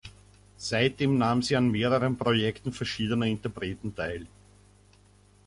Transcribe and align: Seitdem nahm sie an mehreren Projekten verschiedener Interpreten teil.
Seitdem 0.57 1.19
nahm 1.19 1.43
sie 1.43 1.55
an 1.55 1.69
mehreren 1.69 2.17
Projekten 2.17 2.71
verschiedener 2.73 3.27
Interpreten 3.27 3.93
teil. 3.93 4.25